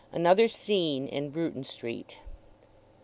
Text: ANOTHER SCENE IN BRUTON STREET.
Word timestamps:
ANOTHER 0.13 0.47
SCENE 0.47 1.07
IN 1.09 1.29
BRUTON 1.29 1.63
STREET. 1.63 2.21